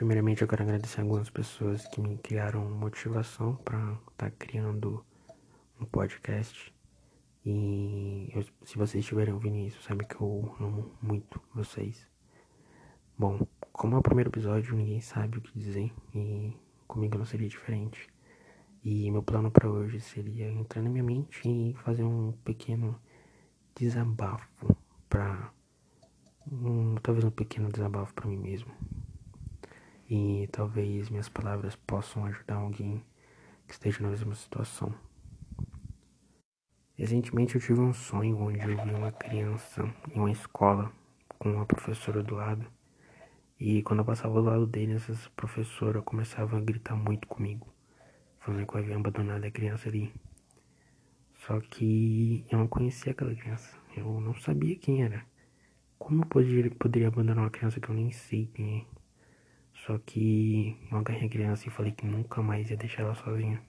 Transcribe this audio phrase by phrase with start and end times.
[0.00, 5.04] Primeiramente, eu quero agradecer algumas pessoas que me criaram motivação para estar tá criando
[5.78, 6.74] um podcast.
[7.44, 12.08] E eu, se vocês estiverem ouvindo isso, sabe que eu amo muito vocês.
[13.18, 16.56] Bom, como é o primeiro episódio, ninguém sabe o que dizer e
[16.88, 18.08] comigo não seria diferente.
[18.82, 22.98] E meu plano para hoje seria entrar na minha mente e fazer um pequeno
[23.76, 24.74] desabafo
[25.10, 25.52] para
[26.50, 28.72] um, talvez um pequeno desabafo para mim mesmo.
[30.10, 33.02] E talvez minhas palavras possam ajudar alguém
[33.66, 34.92] que esteja na mesma situação.
[36.94, 40.92] Recentemente eu tive um sonho onde eu vi uma criança em uma escola
[41.38, 42.66] com uma professora do lado.
[43.58, 47.72] E quando eu passava do lado dele, essa professora começava a gritar muito comigo
[48.40, 50.12] falando que eu havia abandonado a criança ali.
[51.46, 53.78] Só que eu não conhecia aquela criança.
[53.96, 55.24] Eu não sabia quem era.
[55.98, 58.99] Como eu poderia, poderia abandonar uma criança que eu nem sei quem é?
[59.86, 63.62] Só que eu agarrei a criança e falei que nunca mais ia deixar ela sozinha.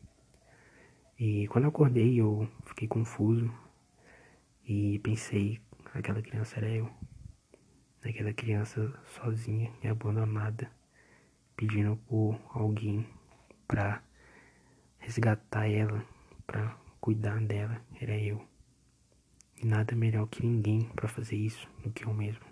[1.17, 3.49] E quando eu acordei, eu fiquei confuso
[4.65, 5.61] e pensei:
[5.93, 6.89] aquela criança era eu.
[8.03, 10.69] Aquela criança sozinha e abandonada,
[11.55, 13.07] pedindo por alguém
[13.67, 14.03] pra
[14.97, 16.03] resgatar ela,
[16.45, 18.45] para cuidar dela, era eu.
[19.55, 22.50] E nada melhor que ninguém para fazer isso do que eu mesmo.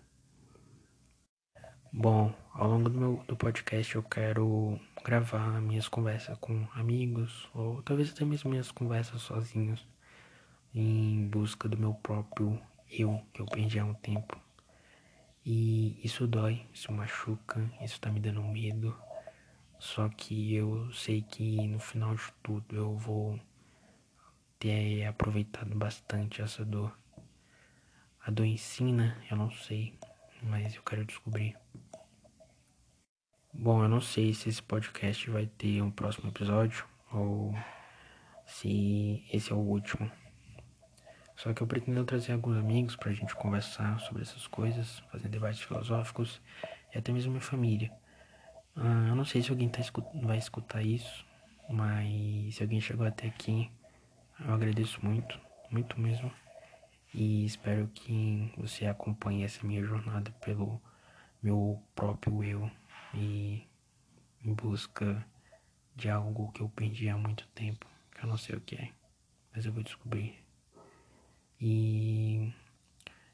[1.91, 7.81] Bom, ao longo do meu do podcast eu quero gravar minhas conversas com amigos, ou
[7.81, 9.87] talvez até mesmo minhas conversas sozinhos,
[10.71, 14.39] em busca do meu próprio eu que eu perdi há um tempo.
[15.43, 18.95] E isso dói, isso machuca, isso tá me dando medo,
[19.79, 23.39] só que eu sei que no final de tudo eu vou
[24.59, 26.95] ter aproveitado bastante essa dor.
[28.23, 29.95] A dor ensina, eu não sei,
[30.41, 31.55] mas eu quero descobrir.
[33.53, 37.53] Bom, eu não sei se esse podcast vai ter um próximo episódio ou
[38.45, 40.09] se esse é o último.
[41.35, 45.61] Só que eu pretendo trazer alguns amigos pra gente conversar sobre essas coisas, fazer debates
[45.61, 46.41] filosóficos
[46.93, 47.91] e até mesmo minha família.
[48.75, 51.25] Ah, eu não sei se alguém tá escut vai escutar isso,
[51.69, 53.71] mas se alguém chegou até aqui,
[54.39, 55.39] eu agradeço muito,
[55.71, 56.31] muito mesmo.
[57.13, 60.81] E espero que você acompanhe essa minha jornada pelo
[61.41, 62.71] meu próprio eu
[63.13, 63.67] e
[64.43, 65.25] em busca
[65.95, 68.91] de algo que eu perdi há muito tempo, que eu não sei o que é,
[69.53, 70.37] mas eu vou descobrir.
[71.59, 72.53] E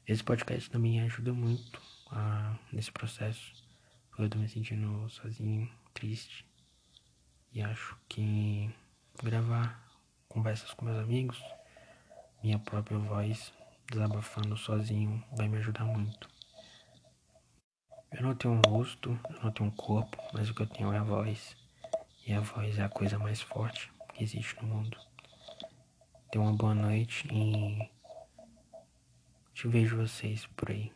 [0.06, 3.66] esse podcast também ajuda muito a, nesse processo
[4.18, 6.46] eu tô me sentindo sozinho, triste.
[7.52, 8.70] E acho que
[9.22, 9.78] gravar
[10.26, 11.38] conversas com meus amigos,
[12.42, 13.52] minha própria voz,
[13.90, 16.28] desabafando sozinho, vai me ajudar muito.
[18.12, 20.92] Eu não tenho um rosto, eu não tenho um corpo, mas o que eu tenho
[20.92, 21.56] é a voz.
[22.26, 24.98] E a voz é a coisa mais forte que existe no mundo.
[26.30, 27.90] Tenha uma boa noite e
[29.54, 30.92] te vejo vocês por aí.